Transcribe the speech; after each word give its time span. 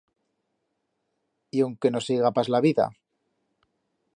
Y 1.57 1.59
onque 1.67 1.89
no 1.91 2.01
seiga 2.07 2.35
pas 2.37 2.47
la 2.53 2.63
vida. 2.67 2.85